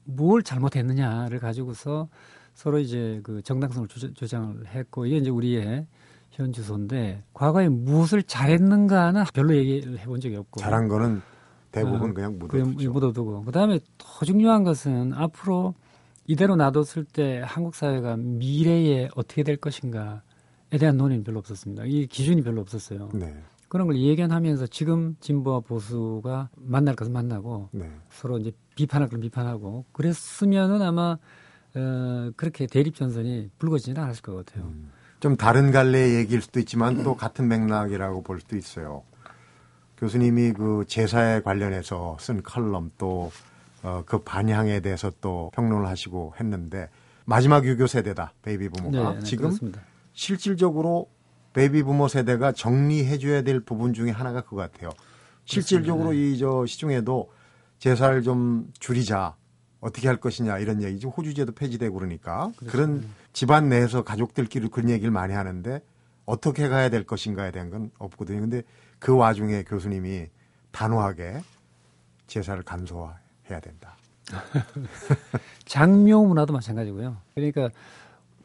[0.03, 2.09] 뭘 잘못했느냐를 가지고서
[2.53, 5.85] 서로 이제 그 정당성을 주장- 주장을 했고 이게 이제 우리의
[6.31, 11.21] 현 주소인데 과거에 무엇을 잘했는가는 별로 얘기를 해본 적이 없고 잘한 거는
[11.71, 12.91] 대부분 어, 그냥 그냥 묻어두죠.
[12.91, 15.75] 묻어두고 그다음에 더 중요한 것은 앞으로
[16.27, 21.83] 이대로 놔뒀을 때 한국 사회가 미래에 어떻게 될 것인가에 대한 논의는 별로 없었습니다.
[21.85, 23.09] 이 기준이 별로 없었어요.
[23.13, 23.35] 네.
[23.67, 27.89] 그런 걸 예견하면서 지금 진보와 보수가 만날 것은 만나고 네.
[28.09, 31.17] 서로 이제 비판할 건 비판하고 그랬으면은 아마
[31.75, 34.65] 어, 그렇게 대립 전선이 불거지지는 않았을 것 같아요.
[34.65, 34.91] 음.
[35.19, 39.03] 좀 다른 갈래의 얘기일 수도 있지만 또 같은 맥락이라고 볼 수도 있어요.
[39.99, 43.31] 교수님이 그 제사에 관련해서 쓴 칼럼 또
[43.83, 46.89] 어, 그 반향에 대해서 또 평론을 하시고 했는데
[47.25, 49.81] 마지막 유교 세대다 베이비 부머가 네, 네, 지금 그렇습니다.
[50.13, 51.09] 실질적으로
[51.53, 54.91] 베이비 부머 세대가 정리해줘야 될 부분 중에 하나가 그거 같아요.
[55.45, 57.31] 실질적으로 이저 시중에도
[57.79, 59.35] 제사를 좀 줄이자
[59.81, 65.11] 어떻게 할 것이냐 이런 얘기 지금 호주제도 폐지되고 그러니까 그런 집안 내에서 가족들끼리 그런 얘기를
[65.11, 65.81] 많이 하는데
[66.25, 68.41] 어떻게 가야 될 것인가에 대한 건 없거든요.
[68.41, 68.61] 근데
[68.99, 70.27] 그 와중에 교수님이
[70.71, 71.41] 단호하게
[72.27, 73.97] 제사를 간소화해야 된다.
[75.65, 77.17] 장묘 문화도 마찬가지고요.
[77.33, 77.69] 그러니까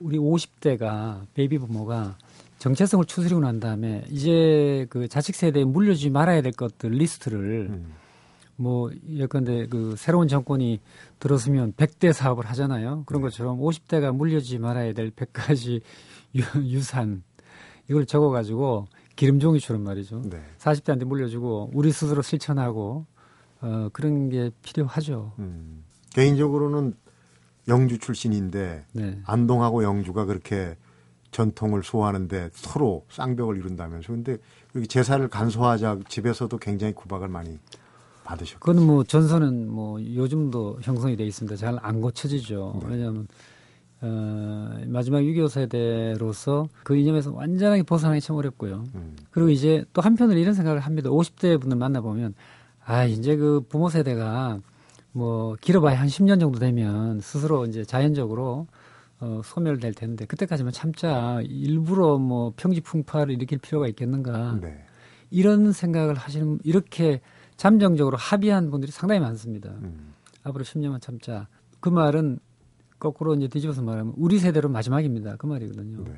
[0.01, 2.17] 우리 50대가 베이비 부머가
[2.59, 7.93] 정체성을 추스리고 난 다음에 이제 그 자식 세대에 물려주지 말아야 될 것들 리스트를 음.
[8.57, 10.81] 뭐 예컨대 그 새로운 정권이
[11.19, 13.03] 들었으면 100대 사업을 하잖아요.
[13.07, 13.27] 그런 네.
[13.27, 15.83] 것처럼 50대가 물려주지 말아야 될 100가지
[16.35, 17.23] 유, 산
[17.89, 20.23] 이걸 적어 가지고 기름종이처럼 말이죠.
[20.25, 20.43] 네.
[20.59, 23.07] 40대한테 물려주고 우리 스스로 실천하고
[23.61, 25.33] 어 그런 게 필요하죠.
[25.39, 25.85] 음.
[26.15, 26.95] 개인적으로는
[27.69, 29.21] 영주 출신인데 네.
[29.25, 30.77] 안동하고 영주가 그렇게
[31.31, 34.37] 전통을 소화하는데 서로 쌍벽을 이룬다면서 근데
[34.77, 37.59] 여기 제사를 간소화하자 집에서도 굉장히 구박을 많이
[38.25, 41.57] 받으셨고 그거는 뭐 전선은 뭐 요즘도 형성이 돼 있습니다.
[41.57, 42.81] 잘 안 고쳐지죠.
[42.83, 42.89] 네.
[42.91, 43.27] 왜냐하면
[44.07, 48.85] 어, 마지막 6.25 세대로서 그 이념에서 완전하게 벗어나기 참 어렵고요.
[48.95, 49.17] 음.
[49.31, 51.09] 그리고 이제 또 한편으로 이런 생각을 합니다.
[51.09, 52.35] 50대 분들 만나보면
[52.85, 54.61] 아 이제 그 부모 세대가
[55.13, 58.67] 뭐 길어봐야 한 10년 정도 되면 스스로 이제 자연적으로
[59.21, 64.85] 어, 소멸될 텐데 그때까지만 참자 일부러 뭐 평지풍파를 일으킬 필요가 있겠는가 네.
[65.31, 67.23] 이런 생각을 하시는 이렇게
[67.57, 69.71] 잠정적으로 합의한 분들이 상당히 많습니다.
[69.71, 70.13] 음.
[70.43, 71.49] 앞으로 10년만 참자.
[71.81, 72.39] 그 말은
[73.05, 75.37] 거꾸로 이제 뒤집어서 말하면 우리 세대로 마지막입니다.
[75.37, 76.05] 그 말이거든요.
[76.05, 76.13] 네.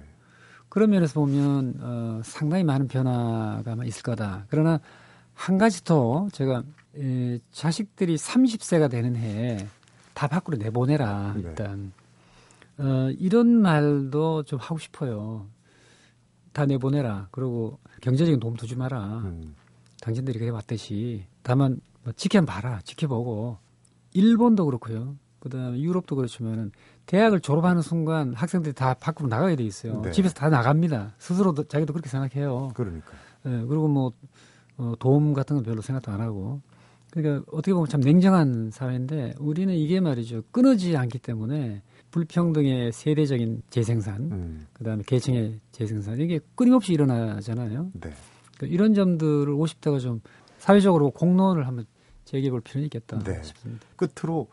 [0.68, 4.46] 그런 면에서 보면 어, 상당히 많은 변화가 있을 거다.
[4.48, 4.80] 그러나
[5.34, 6.62] 한 가지 더 제가
[6.96, 9.66] 에, 자식들이 30세가 되는 해에
[10.14, 11.42] 다 밖으로 내보내라 네.
[11.42, 11.92] 일단
[12.78, 15.46] 어, 이런 말도 좀 하고 싶어요.
[16.52, 17.28] 다 내보내라.
[17.32, 19.18] 그리고 경제적인 도움 두지 마라.
[19.24, 19.56] 음.
[20.00, 23.58] 당신들이 그래 왔듯이 다만 뭐 지켜봐라 지켜보고
[24.12, 25.16] 일본도 그렇고요
[25.48, 26.72] 그다음에 유럽도 그렇지만은
[27.06, 30.10] 대학을 졸업하는 순간 학생들이 다 밖으로 나가게 돼 있어요 네.
[30.10, 33.12] 집에서 다 나갑니다 스스로도 자기도 그렇게 생각해요 그러니까
[33.46, 34.12] 예, 그리고 뭐
[34.76, 36.60] 어, 도움 같은 건 별로 생각도 안 하고
[37.12, 44.32] 그러니까 어떻게 보면 참 냉정한 사회인데 우리는 이게 말이죠 끊어지지 않기 때문에 불평등의 세대적인 재생산
[44.32, 44.66] 음.
[44.72, 48.10] 그다음에 계층의 재생산 이게 끊임없이 일어나잖아요 네.
[48.56, 50.20] 그러니까 이런 점들을 50대가 좀
[50.58, 51.86] 사회적으로 공론을 한번
[52.26, 53.42] 제기해 볼 필요는 있겠다 네.
[53.42, 53.86] 싶습니다.
[53.96, 54.48] 끝으로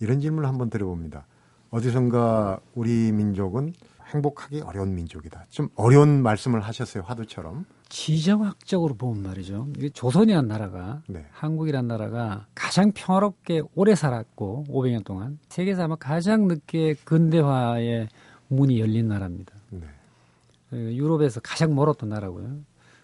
[0.00, 1.26] 이런 질문을 한번 드려봅니다.
[1.70, 3.72] 어디선가 우리 민족은
[4.14, 5.46] 행복하기 어려운 민족이다.
[5.50, 7.02] 좀 어려운 말씀을 하셨어요.
[7.04, 7.66] 화두처럼.
[7.88, 9.68] 지정학적으로 보면 말이죠.
[9.92, 11.26] 조선이라는 나라가 네.
[11.30, 18.08] 한국이라는 나라가 가장 평화롭게 오래 살았고 500년 동안 세계에서 아마 가장 늦게 근대화의
[18.48, 19.52] 문이 열린 나라입니다.
[19.70, 19.86] 네.
[20.72, 22.60] 어, 유럽에서 가장 멀었던 나라고요.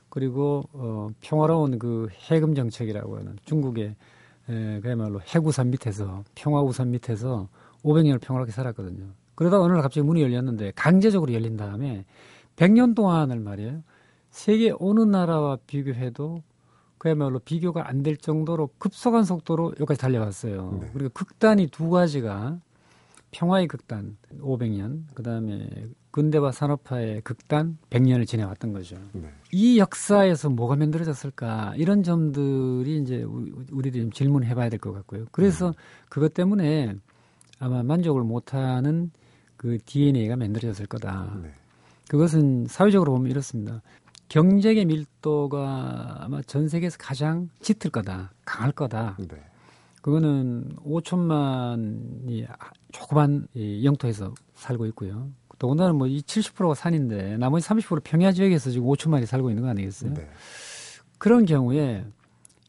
[0.09, 3.97] 그리고 어, 평화로운 그 해금 정책이라고 하는 중국의
[4.49, 7.49] 에, 그야말로 해구산 밑에서 평화우산 밑에서
[7.83, 9.07] 500년을 평화롭게 살았거든요.
[9.35, 12.05] 그러다 어느 날 갑자기 문이 열렸는데 강제적으로 열린 다음에
[12.57, 13.83] 100년 동안을 말이에요.
[14.31, 16.43] 세계 어느 나라와 비교해도
[16.99, 20.79] 그야말로 비교가 안 될 정도로 급속한 속도로 여기까지 달려왔어요.
[20.81, 20.91] 네.
[20.93, 22.59] 그리고 극단이 두 가지가
[23.31, 25.69] 평화의 극단 500년, 그 다음에
[26.15, 28.95] 근대화 산업화의 극단 100년을 지내왔던 거죠.
[29.15, 29.29] 네.
[29.51, 35.25] 이 역사에서 뭐가 만들어졌을까 이런 점들이 이제 우- 우리들이 좀 질문해봐야 될 것 같고요.
[35.33, 35.75] 그래서
[36.09, 36.95] 그것 때문에
[37.59, 39.11] 아마 만족을 못하는
[39.57, 41.37] 그 DNA가 만들어졌을 거다.
[41.43, 41.51] 네.
[42.09, 43.83] 그것은 사회적으로 보면 이렇습니다.
[44.29, 49.17] 경쟁의 밀도가 아마 전 세계에서 가장 짙을 거다, 강할 거다.
[49.19, 49.37] 네.
[50.01, 52.47] 그거는 5천만이
[52.93, 55.29] 조그만 이 영토에서 살고 있고요.
[55.65, 60.13] 더군다나 뭐 이 70%가 산인데 나머지 30% 평야 지역에서 지금 5천만이 살고 있는 거 아니겠어요?
[60.13, 60.29] 네.
[61.17, 62.05] 그런 경우에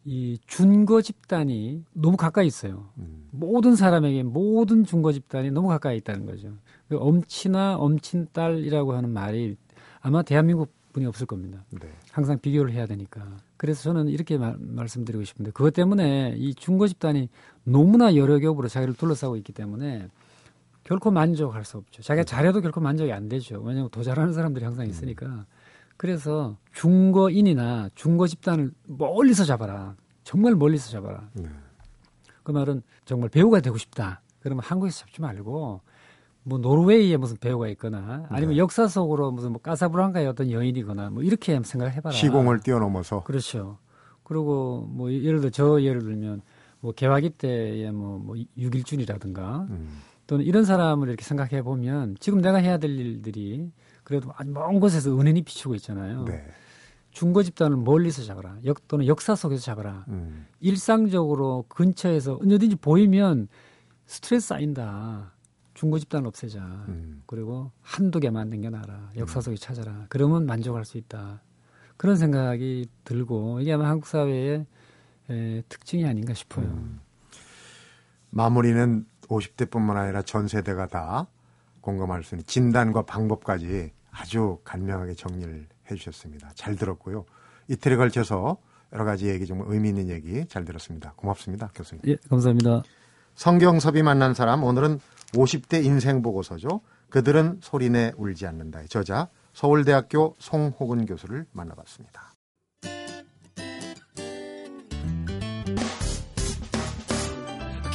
[0.06, 2.90] 이 준거 집단이 너무 가까이 있어요.
[2.98, 3.28] 음.
[3.32, 6.54] 모든 사람에게 모든 준거 집단이 너무 가까이 있다는 거죠.
[6.88, 9.58] 그 엄친아, 엄친딸이라고 하는 말이
[10.00, 11.66] 아마 대한민국 분이 없을 겁니다.
[11.72, 11.90] 네.
[12.12, 13.36] 항상 비교를 해야 되니까.
[13.58, 17.28] 그래서 저는 이렇게 말, 말씀드리고 싶은데 그것 때문에 이 중고 집단이
[17.66, 20.08] 너무나 여러 겹으로 자기를 둘러싸고 있기 때문에
[20.86, 22.02] 결코 만족할 수 없죠.
[22.04, 23.60] 자기가 잘해도 결코 만족이 안 되죠.
[23.60, 25.46] 왜냐하면 더 잘하는 사람들이 항상 있으니까.
[25.98, 29.96] 그래서 중거인이나 중거 집단을 멀리서 잡아라.
[30.24, 31.28] 정말 멀리서 잡아라.
[31.34, 31.50] 네.
[32.44, 34.22] 그 말은 정말 배우가 되고 싶다.
[34.40, 35.82] 그러면 한국에서 잡지 말고
[36.44, 38.58] 뭐 노르웨이에 무슨 배우가 있거나 아니면 네.
[38.58, 42.14] 역사 속으로 무슨 뭐 카사블랑카의 어떤 여인이거나 뭐 이렇게 한번 생각을 해봐라.
[42.14, 43.80] 시공을 뛰어넘어서 그렇죠.
[44.24, 46.44] 그리고 뭐 예를 들어 저 예를 들면
[46.80, 50.02] 뭐 개화기 때의 뭐, 뭐 육일준이라든가 음.
[50.28, 53.72] 또는 이런 사람을 이렇게 생각해 보면 지금 내가 해야 될 일들이
[54.04, 56.26] 그래도 아주 먼 곳에서 은은히 비추고 있잖아요.
[56.26, 56.46] 네.
[57.12, 58.58] 중고 집단을 멀리서 잡아라.
[58.66, 60.06] 역 또는 역사 속에서 잡아라.
[60.10, 60.48] 음.
[60.60, 63.48] 일상적으로 근처에서 언제든지 보이면
[64.06, 65.32] 스트레스 쌓인다.
[65.74, 66.60] 중고 집단 없애자.
[66.90, 67.24] 음.
[67.26, 69.12] 그리고 한두 개만 남겨놔라.
[69.18, 70.06] 역사 속에 찾아라.
[70.10, 71.42] 그러면 만족할 수 있다.
[71.98, 74.66] 그런 생각이 들고 이게 아마 한국 사회의
[75.30, 76.66] 에, 특징이 아닌가 싶어요.
[76.66, 77.00] 음.
[78.30, 81.28] 마무리는 50대뿐만 아니라 전 세대가 다
[81.82, 86.52] 공감할 수 있는 진단과 방법까지 아주 간명하게 정리를 해주셨습니다.
[86.56, 87.26] 잘 들었고요.
[87.68, 88.58] 이틀에 걸쳐서
[88.94, 91.14] 여러 가지 얘기 좀 의미 있는 얘기 잘 들었습니다.
[91.16, 92.02] 고맙습니다, 교수님.
[92.08, 92.84] 예, 감사합니다.
[93.36, 95.00] 성경섭이 만난 사람 오늘은
[95.34, 96.82] 50대 인생 보고서죠.
[97.10, 102.35] 그들은 소리내 울지 않는다의 저자 서울대학교 송호근 교수를 만나봤습니다.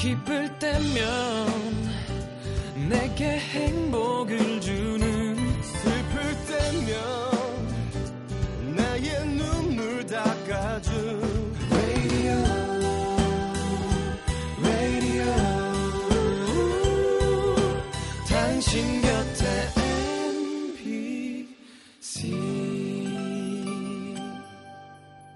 [0.00, 1.46] 기쁠 때면
[2.88, 4.79] 내게 행복을 주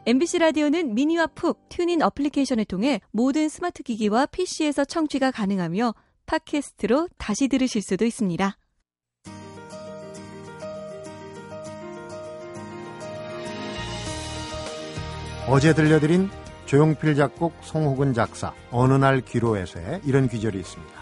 [0.06, 5.94] MBC 라디오는 미니와 푹 TuneIn 어플리케이션을 통해 모든 스마트 기기와 PC에서 청취가 가능하며
[6.26, 8.54] 팟캐스트로 다시 들으실 수도 있습니다.
[15.48, 16.28] 어제 들려드린
[16.66, 20.92] 조용필 작곡 송호근 작사 어느 날 귀로에서의 이런 귀절이 있습니다.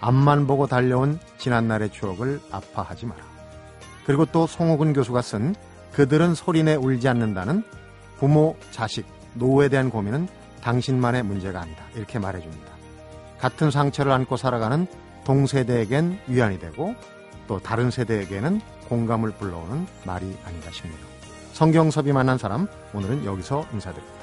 [0.00, 3.22] 앞만 보고 달려온 지난날의 추억을 아파하지 마라.
[4.06, 5.54] 그리고 또 송호근 교수가 쓴
[5.92, 7.64] 그들은 소리내 울지 않는다는
[8.20, 10.28] 부모, 자식, 노후에 대한 고민은
[10.62, 11.82] 당신만의 문제가 아니다.
[11.96, 12.70] 이렇게 말해줍니다.
[13.38, 14.86] 같은 상처를 안고 살아가는
[15.24, 16.94] 동세대에겐 위안이 되고
[17.48, 21.00] 또 다른 세대에게는 공감을 불러오는 말이 아닌가 싶네요.
[21.54, 24.19] 성경섭이 만난 사람 오늘은 여기서 인사드립니다.